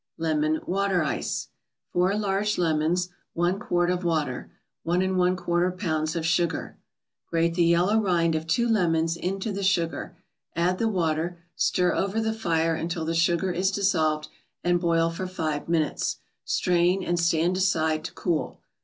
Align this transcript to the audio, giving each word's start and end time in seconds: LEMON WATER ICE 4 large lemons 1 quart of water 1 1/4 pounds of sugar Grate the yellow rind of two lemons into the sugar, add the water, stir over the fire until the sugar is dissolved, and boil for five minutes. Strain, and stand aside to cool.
LEMON 0.17 0.61
WATER 0.65 1.03
ICE 1.03 1.49
4 1.93 2.15
large 2.17 2.57
lemons 2.57 3.09
1 3.33 3.59
quart 3.59 3.91
of 3.91 4.03
water 4.03 4.51
1 4.81 4.99
1/4 4.99 5.77
pounds 5.77 6.15
of 6.15 6.25
sugar 6.25 6.75
Grate 7.27 7.53
the 7.53 7.63
yellow 7.65 8.01
rind 8.01 8.33
of 8.33 8.47
two 8.47 8.67
lemons 8.67 9.15
into 9.15 9.51
the 9.51 9.61
sugar, 9.61 10.17
add 10.55 10.79
the 10.79 10.87
water, 10.89 11.37
stir 11.55 11.93
over 11.93 12.19
the 12.19 12.33
fire 12.33 12.73
until 12.73 13.05
the 13.05 13.13
sugar 13.13 13.51
is 13.51 13.69
dissolved, 13.69 14.29
and 14.63 14.81
boil 14.81 15.11
for 15.11 15.27
five 15.27 15.69
minutes. 15.69 16.17
Strain, 16.45 17.03
and 17.03 17.19
stand 17.19 17.55
aside 17.55 18.03
to 18.03 18.11
cool. 18.13 18.59